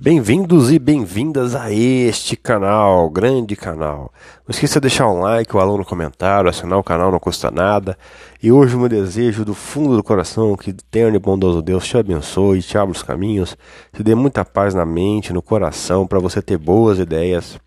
Bem-vindos 0.00 0.70
e 0.70 0.78
bem-vindas 0.78 1.56
a 1.56 1.72
este 1.72 2.36
canal, 2.36 3.10
grande 3.10 3.56
canal. 3.56 4.12
Não 4.46 4.50
esqueça 4.50 4.78
de 4.78 4.82
deixar 4.82 5.08
um 5.08 5.18
like, 5.18 5.56
um 5.56 5.58
aluno 5.58 5.84
comentário, 5.84 6.48
assinar 6.48 6.78
o 6.78 6.84
canal 6.84 7.10
não 7.10 7.18
custa 7.18 7.50
nada. 7.50 7.98
E 8.40 8.52
hoje 8.52 8.76
o 8.76 8.78
meu 8.78 8.88
desejo 8.88 9.44
do 9.44 9.54
fundo 9.54 9.96
do 9.96 10.04
coração 10.04 10.56
que 10.56 10.70
eterno 10.70 11.16
e 11.16 11.18
bondoso 11.18 11.60
Deus 11.60 11.84
te 11.84 11.98
abençoe, 11.98 12.62
te 12.62 12.78
abra 12.78 12.92
os 12.92 13.02
caminhos, 13.02 13.56
te 13.92 14.04
dê 14.04 14.14
muita 14.14 14.44
paz 14.44 14.72
na 14.72 14.86
mente, 14.86 15.32
no 15.32 15.42
coração, 15.42 16.06
para 16.06 16.20
você 16.20 16.40
ter 16.40 16.58
boas 16.58 17.00
ideias, 17.00 17.58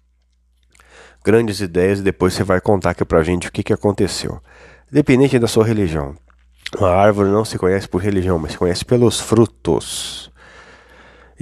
grandes 1.26 1.60
ideias 1.60 2.00
e 2.00 2.04
depois 2.04 2.34
você 2.34 2.46
vai 2.46 2.62
contar 2.62 2.92
aqui 2.92 3.04
pra 3.04 3.24
gente 3.24 3.50
o 3.50 3.52
que, 3.52 3.62
que 3.62 3.74
aconteceu. 3.74 4.40
Independente 4.90 5.38
da 5.38 5.48
sua 5.48 5.66
religião. 5.66 6.16
A 6.80 6.86
árvore 6.88 7.30
não 7.30 7.44
se 7.44 7.58
conhece 7.58 7.90
por 7.90 8.02
religião, 8.02 8.40
mas 8.40 8.54
se 8.54 8.58
conhece 8.58 8.86
pelos 8.86 9.20
frutos. 9.20 10.31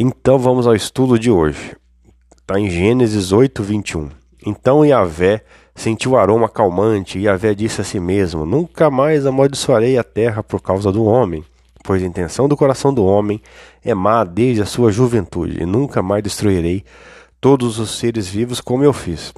Então 0.02 0.40
vamos 0.40 0.66
ao 0.66 0.74
estudo 0.74 1.20
de 1.20 1.30
hoje. 1.30 1.76
Está 2.38 2.58
em 2.58 2.70
Gênesis 2.70 3.34
8, 3.34 3.62
21. 3.62 4.08
Então 4.48 4.86
Yahvé 4.86 5.44
sentiu 5.76 6.12
o 6.12 6.18
aroma 6.18 6.48
calmante 6.48 7.20
e 7.20 7.24
Yahvé 7.24 7.54
disse 7.54 7.82
a 7.82 7.84
si 7.84 8.00
mesmo: 8.00 8.46
Nunca 8.46 8.90
mais 8.90 9.26
amaldiçoarei 9.26 9.98
a 9.98 10.04
terra 10.06 10.42
por 10.42 10.62
causa 10.62 10.90
do 10.90 11.04
homem, 11.04 11.44
pois 11.84 12.02
a 12.02 12.06
intenção 12.06 12.48
do 12.48 12.56
coração 12.56 12.94
do 12.94 13.04
homem 13.04 13.42
é 13.84 13.94
má 13.94 14.24
desde 14.24 14.62
a 14.62 14.66
sua 14.66 14.90
juventude, 14.90 15.62
e 15.62 15.66
nunca 15.66 16.02
mais 16.02 16.24
destruirei 16.24 16.86
todos 17.42 17.78
os 17.78 18.00
seres 18.00 18.26
vivos 18.26 18.62
como 18.62 18.86
eu 18.86 18.94
fiz. 18.94 19.34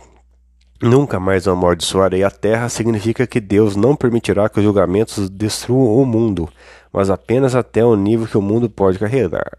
Nunca 0.80 1.19
mais 1.19 1.47
amaldiçoarei 1.47 2.23
a 2.23 2.30
terra 2.30 2.69
significa 2.69 3.25
que 3.25 3.39
Deus 3.39 3.75
não 3.75 3.95
permitirá 3.95 4.47
que 4.47 4.59
os 4.59 4.63
julgamentos 4.63 5.27
destruam 5.27 5.97
o 5.97 6.05
mundo, 6.05 6.47
mas 6.93 7.09
apenas 7.09 7.55
até 7.55 7.83
o 7.83 7.95
nível 7.95 8.27
que 8.27 8.38
o 8.38 8.43
mundo 8.43 8.69
pode 8.69 8.99
carregar. 8.99 9.57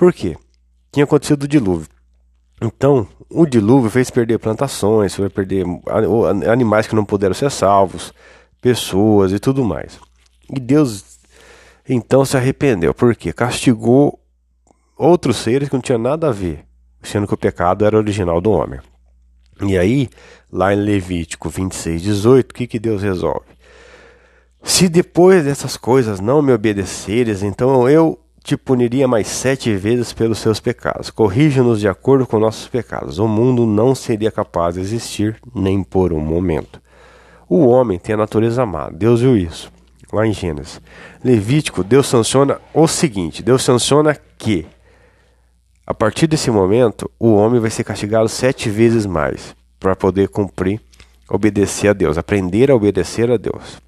Por 0.00 0.14
quê? 0.14 0.34
Tinha 0.90 1.04
acontecido 1.04 1.42
o 1.42 1.46
dilúvio. 1.46 1.86
Então, 2.58 3.06
o 3.28 3.44
dilúvio 3.44 3.90
fez 3.90 4.08
perder 4.08 4.38
plantações, 4.38 5.14
fez 5.14 5.30
perder 5.30 5.66
animais 6.50 6.86
que 6.86 6.94
não 6.94 7.04
puderam 7.04 7.34
ser 7.34 7.50
salvos, 7.50 8.10
pessoas 8.62 9.30
e 9.30 9.38
tudo 9.38 9.62
mais. 9.62 10.00
E 10.48 10.58
Deus 10.58 11.18
então 11.86 12.24
se 12.24 12.34
arrependeu, 12.34 12.94
porque 12.94 13.30
castigou 13.30 14.18
outros 14.96 15.36
seres 15.36 15.68
que 15.68 15.74
não 15.74 15.82
tinham 15.82 15.98
nada 15.98 16.28
a 16.30 16.32
ver, 16.32 16.64
sendo 17.02 17.26
que 17.26 17.34
o 17.34 17.36
pecado 17.36 17.84
era 17.84 17.98
original 17.98 18.40
do 18.40 18.52
homem. 18.52 18.80
E 19.60 19.76
aí, 19.76 20.08
lá 20.50 20.72
em 20.72 20.76
Levítico 20.76 21.50
26, 21.50 22.00
18, 22.00 22.50
o 22.50 22.54
que, 22.54 22.66
que 22.66 22.78
Deus 22.78 23.02
resolve? 23.02 23.44
Se 24.62 24.88
depois 24.88 25.44
dessas 25.44 25.76
coisas 25.76 26.20
não 26.20 26.40
me 26.40 26.54
obedeceres, 26.54 27.42
então 27.42 27.86
eu 27.86 28.18
te 28.42 28.56
puniria 28.56 29.06
mais 29.06 29.26
sete 29.26 29.74
vezes 29.74 30.12
pelos 30.12 30.38
seus 30.38 30.60
pecados. 30.60 31.10
Corrija-nos 31.10 31.80
de 31.80 31.88
acordo 31.88 32.26
com 32.26 32.38
nossos 32.38 32.68
pecados. 32.68 33.18
O 33.18 33.28
mundo 33.28 33.66
não 33.66 33.94
seria 33.94 34.30
capaz 34.30 34.74
de 34.74 34.80
existir 34.80 35.36
nem 35.54 35.82
por 35.82 36.12
um 36.12 36.20
momento. 36.20 36.80
O 37.48 37.66
homem 37.66 37.98
tem 37.98 38.14
a 38.14 38.18
natureza 38.18 38.64
má. 38.64 38.88
Deus 38.90 39.20
viu 39.20 39.36
isso. 39.36 39.70
Lá 40.12 40.26
em 40.26 40.32
Gênesis. 40.32 40.80
Levítico, 41.22 41.84
Deus 41.84 42.06
sanciona 42.08 42.60
o 42.74 42.88
seguinte: 42.88 43.42
Deus 43.42 43.62
sanciona 43.62 44.16
que, 44.36 44.66
a 45.86 45.94
partir 45.94 46.26
desse 46.26 46.50
momento, 46.50 47.08
o 47.18 47.34
homem 47.34 47.60
vai 47.60 47.70
ser 47.70 47.84
castigado 47.84 48.28
sete 48.28 48.68
vezes 48.68 49.06
mais 49.06 49.54
para 49.78 49.94
poder 49.94 50.28
cumprir, 50.28 50.80
obedecer 51.28 51.88
a 51.88 51.92
Deus, 51.92 52.18
aprender 52.18 52.70
a 52.70 52.74
obedecer 52.74 53.30
a 53.30 53.36
Deus. 53.36 53.80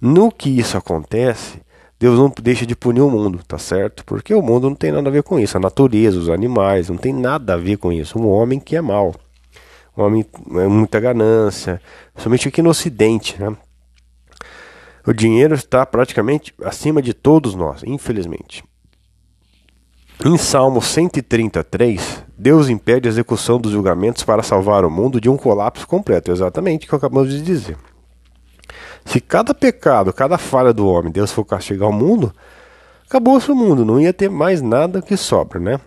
No 0.00 0.30
que 0.30 0.50
isso 0.50 0.76
acontece, 0.76 1.60
Deus 1.98 2.18
não 2.18 2.30
deixa 2.42 2.66
de 2.66 2.76
punir 2.76 3.00
o 3.00 3.10
mundo, 3.10 3.40
tá 3.46 3.56
certo? 3.58 4.04
Porque 4.04 4.34
o 4.34 4.42
mundo 4.42 4.68
não 4.68 4.76
tem 4.76 4.92
nada 4.92 5.08
a 5.08 5.12
ver 5.12 5.22
com 5.22 5.38
isso. 5.38 5.56
A 5.56 5.60
natureza, 5.60 6.18
os 6.18 6.28
animais, 6.28 6.90
não 6.90 6.96
tem 6.96 7.12
nada 7.12 7.54
a 7.54 7.56
ver 7.56 7.78
com 7.78 7.90
isso. 7.90 8.18
Um 8.18 8.28
homem 8.28 8.60
que 8.60 8.76
é 8.76 8.82
mau. 8.82 9.14
Um 9.96 10.02
homem 10.02 10.26
é 10.56 10.66
muita 10.66 11.00
ganância. 11.00 11.80
Somente 12.16 12.48
aqui 12.48 12.60
no 12.60 12.70
Ocidente, 12.70 13.40
né? 13.40 13.56
O 15.06 15.12
dinheiro 15.12 15.54
está 15.54 15.86
praticamente 15.86 16.52
acima 16.62 17.00
de 17.00 17.14
todos 17.14 17.54
nós, 17.54 17.82
infelizmente. 17.84 18.62
Em 20.24 20.36
Salmo 20.36 20.82
133, 20.82 22.24
Deus 22.36 22.68
impede 22.68 23.08
a 23.08 23.10
execução 23.10 23.60
dos 23.60 23.72
julgamentos 23.72 24.22
para 24.22 24.42
salvar 24.42 24.84
o 24.84 24.90
mundo 24.90 25.20
de 25.20 25.30
um 25.30 25.36
colapso 25.36 25.86
completo. 25.86 26.32
Exatamente 26.32 26.86
o 26.86 26.88
que 26.88 26.94
acabamos 26.94 27.30
de 27.30 27.40
dizer. 27.40 27.76
Se 29.06 29.20
cada 29.20 29.54
pecado, 29.54 30.12
cada 30.12 30.36
falha 30.36 30.72
do 30.72 30.86
homem, 30.86 31.12
Deus 31.12 31.32
for 31.32 31.44
castigar 31.44 31.88
o 31.88 31.92
mundo, 31.92 32.32
acabou-se 33.06 33.50
o 33.50 33.54
mundo, 33.54 33.84
não 33.84 34.00
ia 34.00 34.12
ter 34.12 34.28
mais 34.28 34.60
nada 34.60 35.00
que 35.00 35.16
sobra, 35.16 35.58
né? 35.58 35.80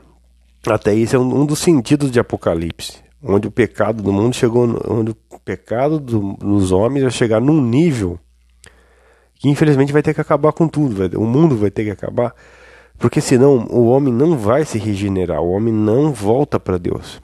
Até 0.66 0.94
isso 0.94 1.16
é 1.16 1.20
um, 1.20 1.42
um, 1.42 1.46
dos 1.46 1.60
sentidos 1.60 2.12
de 2.12 2.20
Apocalipse, 2.20 3.04
onde 3.22 3.48
o 3.48 3.52
pecado 3.52 4.02
do 4.02 4.12
mundo 4.12 4.36
chegou, 4.36 4.64
onde 4.90 5.12
o 5.12 5.40
pecado 5.44 6.00
do, 6.00 6.34
dos 6.34 6.72
homens 6.72 7.04
vai 7.04 7.12
chegar 7.12 7.42
num 7.42 7.62
nível 7.62 8.20
que 9.36 9.48
infelizmente 9.48 9.94
vai 9.94 10.02
ter 10.02 10.14
que 10.14 10.22
acabar 10.22 10.52
com 10.52 10.68
tudo, 10.68 10.96
vai, 10.96 11.08
o 11.16 11.26
mundo 11.26 11.56
vai 11.56 11.72
ter 11.72 11.86
que 11.86 11.92
acabar, 11.92 12.36
porque 12.98 13.22
senão 13.22 13.66
o 13.70 13.86
homem 13.88 14.14
não 14.14 14.38
vai 14.38 14.66
se 14.66 14.78
regenerar, 14.78 15.42
o 15.42 15.52
homem 15.52 15.74
não 15.74 16.12
volta 16.12 16.60
para 16.60 16.78
Deus. 16.78 17.22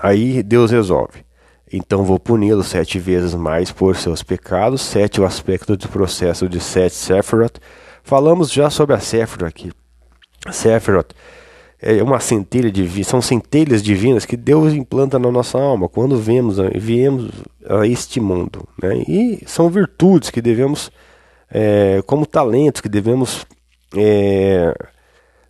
Aí 0.00 0.42
Deus 0.42 0.70
resolve. 0.70 1.25
Então 1.72 2.04
vou 2.04 2.18
puni-lo 2.18 2.62
sete 2.62 2.98
vezes 2.98 3.34
mais 3.34 3.72
por 3.72 3.96
seus 3.96 4.22
pecados. 4.22 4.82
Sete, 4.82 5.20
o 5.20 5.24
aspecto 5.24 5.76
do 5.76 5.88
processo 5.88 6.48
de 6.48 6.60
sete 6.60 6.94
Sephiroth. 6.94 7.58
Falamos 8.02 8.52
já 8.52 8.70
sobre 8.70 8.94
a 8.94 9.00
Sephiroth 9.00 9.48
aqui. 9.48 9.72
Sephiroth 10.50 11.12
é 11.80 12.02
uma 12.02 12.20
centelha 12.20 12.70
divina, 12.70 13.04
são 13.04 13.20
centelhas 13.20 13.82
divinas 13.82 14.24
que 14.24 14.36
Deus 14.36 14.72
implanta 14.72 15.18
na 15.18 15.30
nossa 15.30 15.58
alma 15.58 15.88
quando 15.88 16.16
vemos, 16.16 16.56
viemos 16.74 17.30
a 17.68 17.86
este 17.86 18.20
mundo. 18.20 18.66
Né? 18.82 19.04
E 19.06 19.42
são 19.46 19.68
virtudes 19.68 20.30
que 20.30 20.40
devemos, 20.40 20.90
é, 21.50 22.02
como 22.06 22.24
talentos 22.24 22.80
que 22.80 22.88
devemos 22.88 23.46
é, 23.94 24.74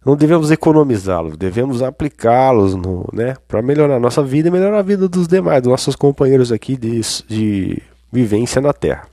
não 0.07 0.15
devemos 0.15 0.53
economizá-los, 0.53 1.37
devemos 1.37 1.83
aplicá-los 1.83 2.77
né, 3.13 3.35
para 3.49 3.61
melhorar 3.61 3.97
a 3.97 3.99
nossa 3.99 4.23
vida 4.23 4.47
e 4.47 4.53
melhorar 4.53 4.79
a 4.79 4.83
vida 4.83 5.09
dos 5.09 5.27
demais, 5.27 5.61
dos 5.61 5.71
nossos 5.73 5.97
companheiros 5.97 6.53
aqui 6.53 6.77
de, 6.77 7.01
de 7.27 7.83
vivência 8.13 8.63
na 8.63 8.73
Terra. 8.73 9.09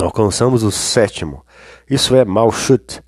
Alcançamos 0.00 0.62
o 0.62 0.70
sétimo, 0.70 1.44
isso 1.90 2.16
é 2.16 2.24
Malchut. 2.24 3.02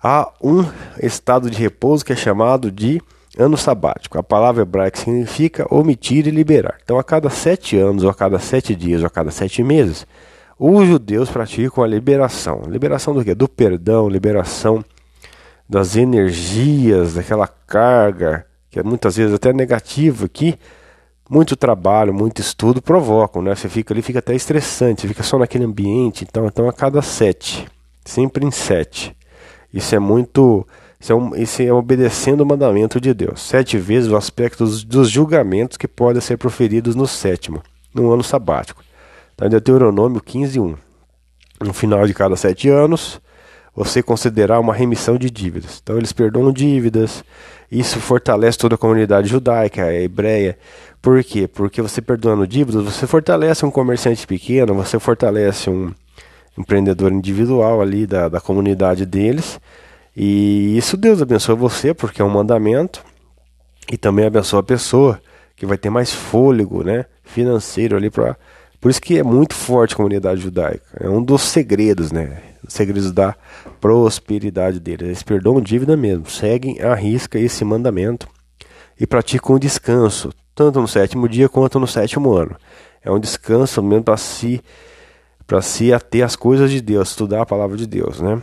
Há 0.00 0.32
um 0.40 0.64
estado 1.02 1.50
de 1.50 1.58
repouso 1.58 2.04
que 2.04 2.12
é 2.12 2.16
chamado 2.16 2.70
de 2.70 3.02
ano 3.36 3.56
sabático. 3.56 4.16
A 4.16 4.22
palavra 4.22 4.62
hebraica 4.62 5.00
significa 5.00 5.66
omitir 5.74 6.28
e 6.28 6.30
liberar. 6.30 6.78
Então, 6.84 7.00
a 7.00 7.04
cada 7.04 7.30
sete 7.30 7.76
anos, 7.76 8.04
ou 8.04 8.10
a 8.10 8.14
cada 8.14 8.38
sete 8.38 8.76
dias, 8.76 9.00
ou 9.00 9.08
a 9.08 9.10
cada 9.10 9.32
sete 9.32 9.60
meses, 9.64 10.06
os 10.56 10.86
judeus 10.86 11.30
praticam 11.30 11.82
a 11.82 11.86
liberação. 11.86 12.62
Liberação 12.68 13.12
do 13.12 13.24
quê? 13.24 13.34
Do 13.34 13.48
perdão, 13.48 14.08
liberação 14.08 14.84
das 15.72 15.96
energias, 15.96 17.14
daquela 17.14 17.48
carga, 17.48 18.44
que 18.70 18.78
é 18.78 18.82
muitas 18.82 19.16
vezes 19.16 19.34
até 19.34 19.54
negativa, 19.54 20.28
que 20.28 20.58
muito 21.30 21.56
trabalho, 21.56 22.12
muito 22.12 22.42
estudo 22.42 22.82
provocam, 22.82 23.40
né? 23.40 23.54
Você 23.54 23.70
fica 23.70 23.94
ali, 23.94 24.02
fica 24.02 24.18
até 24.18 24.34
estressante, 24.34 25.08
fica 25.08 25.22
só 25.22 25.38
naquele 25.38 25.64
ambiente, 25.64 26.26
então, 26.28 26.44
então 26.44 26.68
a 26.68 26.74
cada 26.74 27.00
sete, 27.00 27.66
sempre 28.04 28.44
em 28.44 28.50
sete. 28.50 29.16
Isso 29.72 29.94
é 29.94 29.98
muito, 29.98 30.66
isso 31.00 31.10
é, 31.10 31.14
um, 31.16 31.34
isso 31.34 31.62
é 31.62 31.72
obedecendo 31.72 32.42
o 32.42 32.46
mandamento 32.46 33.00
de 33.00 33.14
Deus. 33.14 33.40
Sete 33.40 33.78
vezes 33.78 34.10
o 34.10 34.16
aspecto 34.16 34.66
dos, 34.66 34.84
dos 34.84 35.08
julgamentos 35.08 35.78
que 35.78 35.88
podem 35.88 36.20
ser 36.20 36.36
proferidos 36.36 36.94
no 36.94 37.06
sétimo, 37.06 37.62
no 37.94 38.12
ano 38.12 38.22
sabático. 38.22 38.84
Em 39.40 39.48
Deuteronômio 39.48 40.20
15, 40.20 40.60
1. 40.60 40.74
No 41.62 41.72
final 41.72 42.06
de 42.06 42.12
cada 42.12 42.36
sete 42.36 42.68
anos, 42.68 43.22
você 43.74 44.02
considerar 44.02 44.60
uma 44.60 44.74
remissão 44.74 45.16
de 45.16 45.30
dívidas. 45.30 45.80
Então 45.82 45.96
eles 45.96 46.12
perdoam 46.12 46.52
dívidas, 46.52 47.24
isso 47.70 47.98
fortalece 47.98 48.58
toda 48.58 48.74
a 48.74 48.78
comunidade 48.78 49.28
judaica, 49.28 49.84
a 49.84 49.94
hebreia. 49.94 50.58
Por 51.00 51.22
quê? 51.24 51.48
Porque 51.48 51.80
você 51.80 52.02
perdoando 52.02 52.46
dívidas, 52.46 52.84
você 52.84 53.06
fortalece 53.06 53.64
um 53.64 53.70
comerciante 53.70 54.26
pequeno, 54.26 54.74
você 54.74 54.98
fortalece 54.98 55.70
um 55.70 55.92
empreendedor 56.56 57.10
individual 57.12 57.80
ali 57.80 58.06
da, 58.06 58.28
da 58.28 58.40
comunidade 58.40 59.06
deles. 59.06 59.58
E 60.14 60.76
isso 60.76 60.96
Deus 60.96 61.22
abençoa 61.22 61.56
você, 61.56 61.94
porque 61.94 62.20
é 62.20 62.24
um 62.24 62.28
mandamento, 62.28 63.02
e 63.90 63.96
também 63.96 64.26
abençoa 64.26 64.60
a 64.60 64.62
pessoa, 64.62 65.20
que 65.56 65.64
vai 65.64 65.78
ter 65.78 65.90
mais 65.90 66.12
fôlego 66.12 66.84
né, 66.84 67.06
financeiro 67.24 67.96
ali 67.96 68.10
para. 68.10 68.36
Por 68.82 68.90
isso 68.90 69.00
que 69.00 69.16
é 69.16 69.22
muito 69.22 69.54
forte 69.54 69.94
a 69.94 69.96
comunidade 69.96 70.40
judaica. 70.40 70.82
É 71.00 71.08
um 71.08 71.22
dos 71.22 71.40
segredos, 71.42 72.10
né? 72.10 72.42
segredos 72.66 73.12
da 73.12 73.36
prosperidade 73.80 74.80
deles. 74.80 75.06
Eles 75.06 75.22
perdoam 75.22 75.60
dívida 75.60 75.96
mesmo, 75.96 76.28
seguem 76.28 76.80
à 76.80 76.92
risca 76.92 77.38
esse 77.38 77.64
mandamento 77.64 78.26
e 78.98 79.06
praticam 79.06 79.54
o 79.54 79.58
descanso, 79.58 80.32
tanto 80.52 80.80
no 80.80 80.88
sétimo 80.88 81.28
dia 81.28 81.48
quanto 81.48 81.78
no 81.78 81.86
sétimo 81.86 82.34
ano. 82.34 82.56
É 83.04 83.10
um 83.10 83.20
descanso 83.20 83.80
mesmo 83.80 84.02
para 84.02 84.16
si, 84.16 84.60
para 85.46 85.62
si 85.62 85.92
ater 85.92 86.24
as 86.24 86.34
coisas 86.34 86.68
de 86.68 86.80
Deus, 86.80 87.10
estudar 87.10 87.42
a 87.42 87.46
palavra 87.46 87.76
de 87.76 87.86
Deus, 87.86 88.20
né? 88.20 88.42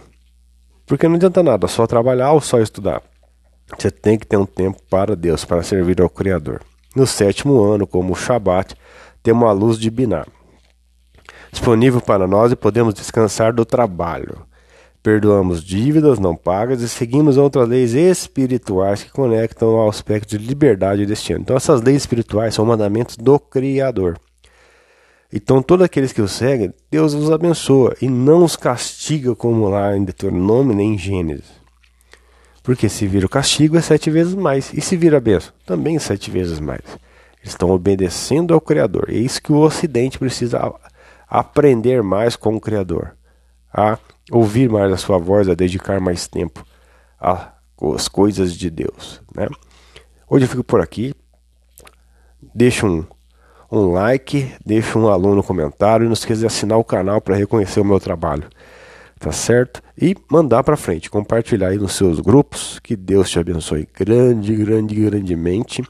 Porque 0.85 1.05
não 1.05 1.15
adianta 1.15 1.43
nada 1.43 1.67
só 1.67 1.85
trabalhar 1.85 2.31
ou 2.31 2.39
só 2.39 2.61
estudar. 2.61 3.01
Você 3.77 3.91
tem 3.91 4.17
que 4.17 4.25
ter 4.25 4.37
um 4.37 4.45
tempo 4.45 4.79
para 4.89 5.17
Deus, 5.17 5.43
para 5.43 5.61
servir 5.63 6.01
ao 6.01 6.09
Criador. 6.09 6.61
No 6.95 7.05
sétimo 7.05 7.61
ano, 7.61 7.85
como 7.85 8.13
o 8.13 8.15
Shabat, 8.15 8.73
temos 9.21 9.47
a 9.47 9.51
luz 9.51 9.77
de 9.77 9.89
Biná, 9.89 10.25
disponível 11.51 12.01
para 12.01 12.27
nós 12.27 12.51
e 12.51 12.55
podemos 12.55 12.93
descansar 12.93 13.53
do 13.53 13.65
trabalho. 13.65 14.45
Perdoamos 15.01 15.63
dívidas 15.63 16.19
não 16.19 16.35
pagas 16.35 16.81
e 16.81 16.89
seguimos 16.89 17.37
outras 17.37 17.67
leis 17.69 17.93
espirituais 17.93 19.01
que 19.01 19.11
conectam 19.11 19.69
ao 19.69 19.89
aspecto 19.89 20.37
de 20.37 20.45
liberdade 20.45 21.03
e 21.03 21.05
destino. 21.05 21.39
Então, 21.39 21.55
essas 21.55 21.81
leis 21.81 21.97
espirituais 21.97 22.53
são 22.53 22.65
mandamentos 22.65 23.15
do 23.15 23.39
Criador. 23.39 24.19
Então, 25.31 25.61
todos 25.61 25.85
aqueles 25.85 26.11
que 26.11 26.21
o 26.21 26.27
seguem, 26.27 26.73
Deus 26.91 27.13
os 27.13 27.31
abençoa 27.31 27.95
e 28.01 28.09
não 28.09 28.43
os 28.43 28.55
castiga 28.55 29.35
como 29.35 29.69
lá 29.69 29.95
em 29.95 30.03
Deuteronômio 30.03 30.75
nem 30.75 30.95
em 30.95 30.97
Gênesis. 30.97 31.59
Porque 32.61 32.89
se 32.89 33.07
vira 33.07 33.25
o 33.25 33.29
castigo 33.29 33.77
é 33.77 33.81
sete 33.81 34.09
vezes 34.09 34.35
mais, 34.35 34.73
e 34.73 34.81
se 34.81 34.97
vira 34.97 35.17
a 35.17 35.21
bênção, 35.21 35.53
também 35.65 35.97
sete 35.97 36.29
vezes 36.29 36.59
mais. 36.59 36.81
Eles 37.41 37.53
estão 37.53 37.69
obedecendo 37.69 38.53
ao 38.53 38.61
Criador. 38.61 39.09
É 39.09 39.13
isso 39.13 39.41
que 39.41 39.51
o 39.51 39.59
Ocidente 39.59 40.19
precisa 40.19 40.73
aprender 41.27 42.03
mais 42.03 42.35
com 42.35 42.55
o 42.55 42.61
Criador. 42.61 43.15
A 43.73 43.97
ouvir 44.31 44.69
mais 44.69 44.91
a 44.91 44.97
sua 44.97 45.17
voz, 45.17 45.47
a 45.47 45.53
dedicar 45.53 45.99
mais 45.99 46.27
tempo 46.27 46.65
às 47.19 48.07
coisas 48.07 48.53
de 48.53 48.69
Deus. 48.69 49.21
Né? 49.35 49.47
Hoje 50.29 50.45
eu 50.45 50.49
fico 50.49 50.63
por 50.63 50.81
aqui. 50.81 51.13
Deixa 52.53 52.85
um, 52.85 53.05
um 53.71 53.91
like, 53.91 54.53
deixa 54.65 54.97
um 54.97 55.07
aluno 55.07 55.35
no 55.35 55.43
comentário 55.43 56.05
e 56.05 56.07
não 56.07 56.13
esqueça 56.13 56.41
de 56.41 56.47
assinar 56.47 56.77
o 56.77 56.83
canal 56.83 57.21
para 57.21 57.35
reconhecer 57.35 57.79
o 57.79 57.85
meu 57.85 57.99
trabalho. 57.99 58.47
Tá 59.19 59.31
certo? 59.33 59.81
E 60.01 60.15
mandar 60.31 60.63
para 60.63 60.77
frente, 60.77 61.09
compartilhar 61.09 61.67
aí 61.67 61.77
nos 61.77 61.93
seus 61.93 62.19
grupos. 62.21 62.79
Que 62.79 62.95
Deus 62.95 63.29
te 63.29 63.37
abençoe 63.37 63.87
grande, 63.93 64.55
grande, 64.55 64.95
grandemente. 64.95 65.83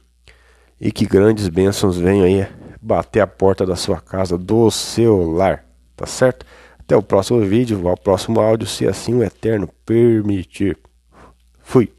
E 0.79 0.91
que 0.91 1.05
grandes 1.05 1.47
bênçãos 1.49 1.97
venham 1.97 2.25
aí 2.25 2.47
bater 2.81 3.19
a 3.19 3.27
porta 3.27 3.65
da 3.65 3.75
sua 3.75 3.99
casa, 3.99 4.37
do 4.37 4.71
seu 4.71 5.29
lar. 5.31 5.65
Tá 5.95 6.05
certo? 6.05 6.45
Até 6.79 6.95
o 6.95 7.03
próximo 7.03 7.41
vídeo, 7.41 7.87
ao 7.87 7.97
próximo 7.97 8.39
áudio, 8.39 8.67
se 8.67 8.87
assim 8.87 9.13
o 9.13 9.23
Eterno 9.23 9.69
permitir. 9.85 10.77
Fui. 11.59 11.91